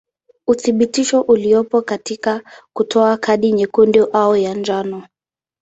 Uthibitisho 0.47 1.21
uliopo 1.21 1.81
katika 1.81 2.41
kutoa 2.73 3.17
kadi 3.17 3.51
nyekundu 3.51 4.03
au 4.05 4.35
ya 4.37 4.53
njano. 4.53 5.03